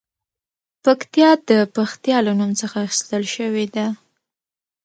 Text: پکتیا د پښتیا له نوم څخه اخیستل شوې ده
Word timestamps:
پکتیا 0.83 1.29
د 1.49 1.51
پښتیا 1.75 2.17
له 2.25 2.31
نوم 2.39 2.51
څخه 2.61 2.77
اخیستل 2.87 3.23
شوې 3.35 3.65
ده 3.75 3.85